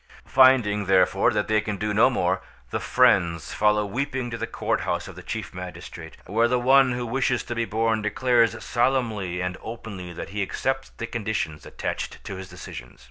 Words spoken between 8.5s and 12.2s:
solemnly and openly that he accepts the conditions attached